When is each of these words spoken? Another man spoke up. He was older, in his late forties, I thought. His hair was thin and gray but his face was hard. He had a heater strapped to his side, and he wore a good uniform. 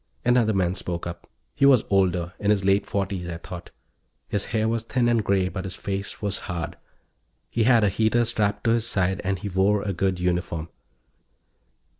Another 0.25 0.51
man 0.51 0.73
spoke 0.73 1.05
up. 1.05 1.29
He 1.53 1.63
was 1.67 1.83
older, 1.91 2.33
in 2.39 2.49
his 2.49 2.65
late 2.65 2.87
forties, 2.87 3.29
I 3.29 3.37
thought. 3.37 3.69
His 4.27 4.45
hair 4.45 4.67
was 4.67 4.81
thin 4.81 5.07
and 5.07 5.23
gray 5.23 5.47
but 5.47 5.63
his 5.63 5.75
face 5.75 6.23
was 6.23 6.39
hard. 6.49 6.75
He 7.51 7.65
had 7.65 7.83
a 7.83 7.89
heater 7.89 8.25
strapped 8.25 8.63
to 8.63 8.71
his 8.71 8.87
side, 8.87 9.21
and 9.23 9.37
he 9.37 9.47
wore 9.49 9.83
a 9.83 9.93
good 9.93 10.19
uniform. 10.19 10.69